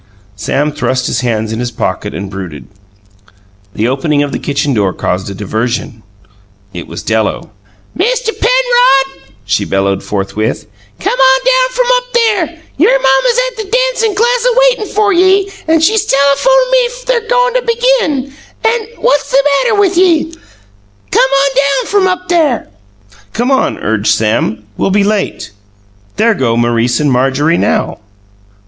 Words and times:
Sam 0.35 0.71
thrust 0.71 1.05
his 1.05 1.21
hands 1.21 1.53
in 1.53 1.59
his 1.59 1.69
pockets 1.69 2.15
and 2.15 2.27
brooded. 2.27 2.65
The 3.75 3.87
opening 3.87 4.23
of 4.23 4.31
the 4.31 4.39
kitchen 4.39 4.73
door 4.73 4.93
caused 4.93 5.29
a 5.29 5.35
diversion. 5.35 6.01
It 6.73 6.87
was 6.87 7.03
Della. 7.03 7.49
"Mister 7.93 8.33
Penrod," 8.33 9.31
she 9.45 9.63
bellowed 9.63 10.01
forthwith, 10.01 10.65
"come 10.99 11.13
ahn 11.13 11.39
down 11.45 11.69
fr'm 11.75 11.91
up 11.97 12.13
there! 12.13 12.59
Y'r 12.77 12.97
mamma's 12.97 13.39
at 13.51 13.57
the 13.57 13.69
dancin' 13.69 14.15
class 14.15 14.47
waitin' 14.57 14.87
fer 14.87 15.11
ye, 15.11 15.51
an' 15.67 15.79
she's 15.81 16.03
telephoned 16.07 16.71
me 16.71 16.89
they're 17.05 17.27
goin' 17.27 17.53
to 17.53 17.61
begin 17.61 18.33
an' 18.65 18.87
what's 18.97 19.29
the 19.29 19.43
matter 19.61 19.79
with 19.79 19.97
ye? 19.97 20.33
Come 21.11 21.29
ahn 21.31 21.55
down 21.55 21.85
fr'm 21.91 22.07
up 22.07 22.27
there!" 22.27 22.69
"Come 23.33 23.51
on!" 23.51 23.77
urged 23.77 24.07
Sam. 24.13 24.65
"We'll 24.77 24.89
be 24.89 25.03
late. 25.03 25.51
There 26.15 26.33
go 26.33 26.57
Maurice 26.57 26.99
and 26.99 27.11
Marjorie 27.11 27.59
now." 27.59 27.99